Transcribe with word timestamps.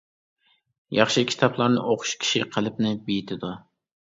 ياخشى 0.99 1.25
كىتابلارنى 1.31 1.83
ئوقۇش 1.91 2.15
كىشى 2.25 2.43
قەلبىنى 2.57 2.95
بېيىتىدۇ. 3.11 3.53